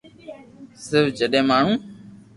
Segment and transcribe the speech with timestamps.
[0.85, 1.73] صرف جڏهن ماڻهو